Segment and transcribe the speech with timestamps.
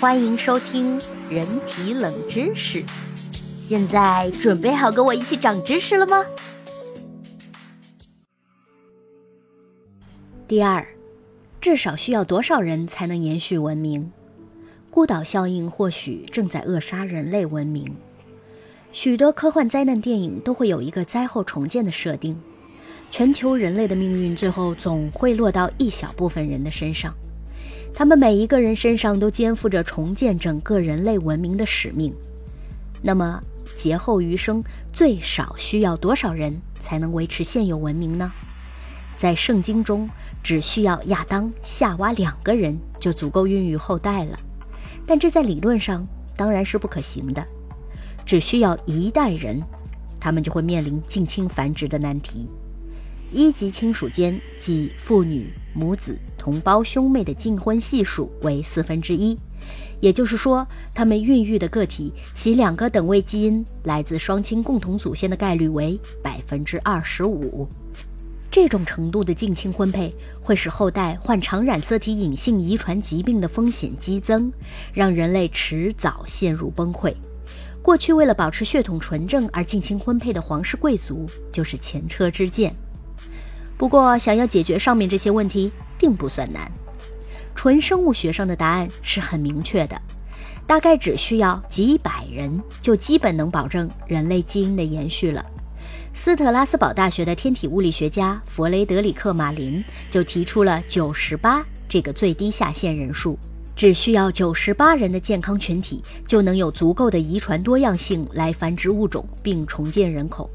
[0.00, 0.98] 欢迎收听
[1.28, 2.82] 人体冷知识。
[3.58, 6.24] 现在准备好跟我一起长知识了吗？
[10.48, 10.84] 第二，
[11.60, 14.10] 至少需要多少人才能延续文明？
[14.90, 17.94] 孤岛效应或许正在扼杀人类文明。
[18.92, 22.40] 许多科幻灾难电影都会有一个灾后重建的设定，
[23.10, 27.14] 全球人类的命运最后总会落到一小部分人的身上，
[27.94, 32.12] 他们每一个人身上都肩负着重建整个人类文明的使命。
[33.02, 33.40] 那么，
[33.76, 38.32] 劫后余生最少需要多少人才能维持现有文明呢？
[39.16, 40.08] 在圣经中，
[40.42, 44.36] 只需要亚当、夏娃两个人就足够孕育后代了，
[45.06, 46.04] 但这在理论上
[46.36, 47.44] 当然是不可行的。
[48.24, 49.60] 只需要一代人，
[50.18, 52.48] 他们就会面临近亲繁殖的难题。
[53.32, 59.34] 一级亲属间，即父女、母子、同胞、兄妹的近婚系数为四分之一，
[60.00, 67.66] 也就是说，他们孕育的个体其两个等位基因来自双亲共同祖先的概率为百分之二十五。
[68.50, 74.52] 这种程度的近亲婚配会使后代患常染色体隐性遗传疾病的风险激增，
[74.92, 77.14] 让人类迟早陷入崩溃。
[77.80, 82.70] 过去为了保持血统纯正而近亲婚配的皇室贵族就是前车之鉴。
[83.82, 86.70] 不过，想要解决上面这些问题并不算难。
[87.52, 90.00] 纯生物学上的答案是很明确的，
[90.68, 95.44] 大概只需要几百人就基本能保证人类基因的延续了。
[96.14, 103.36] 斯特拉斯堡大学的天体物理学家弗雷德里克·马林就提出了九十八这个最低下限人数。
[103.74, 110.48] 只需要九十八人的健康群体，就能有足够的遗传多样性来繁殖物种并重建人口。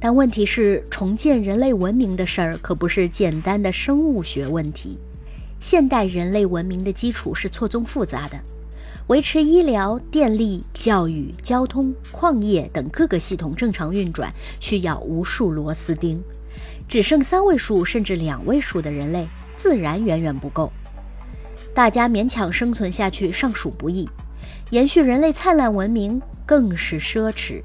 [0.00, 4.96] 但问题是，重建人类文明的事儿可不是简单的生物学问题。
[5.60, 8.38] 现代人类文明的基础是错综复杂的，
[9.08, 16.22] 维持医疗、电力、教育、交通、矿业等各个系统正常运转，需要无数螺丝钉。
[16.88, 19.26] 只剩三位数甚至两位数的人类，
[19.56, 20.72] 自然远远不够。
[21.74, 24.08] 大家勉强生存下去尚属不易，
[24.70, 27.60] 延续人类灿烂文明更是奢侈。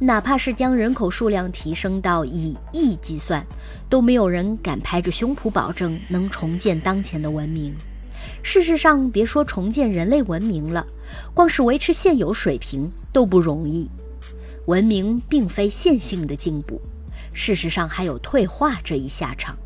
[0.00, 3.44] 哪怕是将人口数量提升到以亿计算，
[3.88, 7.74] 都没有人敢拍着胸脯保证能重建当前的文明。
[8.42, 10.86] 事实上，别说重建人类文明了，
[11.34, 13.90] 光是维持现有水平都不容易。
[14.66, 16.80] 文明并非线性的进步，
[17.34, 19.56] 事实上还有退化这一下场。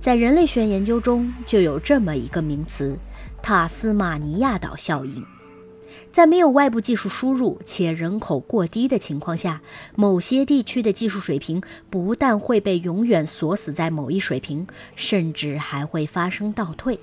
[0.00, 2.96] 在人类学研究中，就有这么一个名词。
[3.42, 5.24] 塔斯马尼亚岛效应，
[6.12, 9.60] 在没有外部技术输入且人口过低的情况下，
[9.96, 16.98] 某些地区的技术水平不但会被永远锁死在某一水平，甚至还会发生倒退。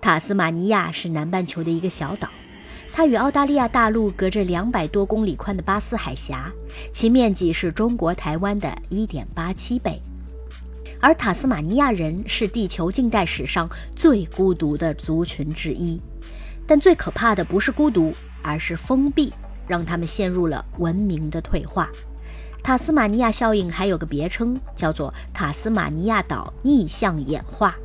[0.00, 2.28] 塔斯马尼亚是南半球的一个小岛，
[2.92, 6.50] 它与澳大利亚大陆隔着两百多公里宽的巴斯海峡，
[6.92, 10.00] 其面积是中国台湾的一点八七倍。
[11.02, 16.00] 而塔斯马尼亚人是地球近代史上最孤独的族群之一，
[16.66, 18.12] 但最可怕的不是孤独，
[18.42, 19.32] 而是封闭，
[19.68, 21.88] 让他们陷入了文明的退化。
[22.62, 27.76] 塔斯马尼亚效应还有个别称，叫做塔斯马尼亚岛逆向演化。